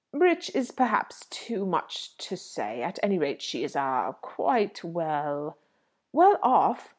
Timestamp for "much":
1.63-2.17